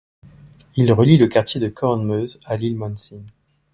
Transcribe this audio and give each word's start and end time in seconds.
Il 0.77 0.91
relie 0.93 1.17
le 1.19 1.27
quartier 1.27 1.61
de 1.61 1.69
Coronmeuse 1.69 2.39
à 2.47 2.57
l'île 2.57 2.75
Monsin. 2.75 3.21